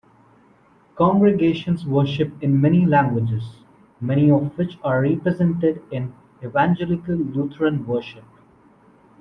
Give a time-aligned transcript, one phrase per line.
[0.95, 3.57] Congregations worship in many languages,
[3.99, 6.11] many of which are represented in
[6.43, 8.23] "Evangelical Lutheran Worship".